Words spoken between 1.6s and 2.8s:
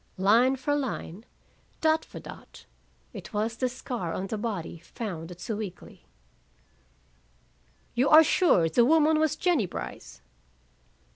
dot for dot,